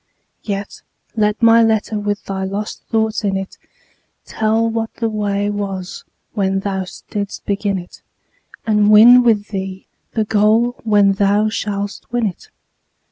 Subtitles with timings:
[0.41, 0.81] Yet
[1.15, 3.59] let my letter with thy lost thoughts in it
[4.25, 8.01] Tell what the way was when thou didst begin it,
[8.65, 12.49] And win with thee the goal when thou shalt win it.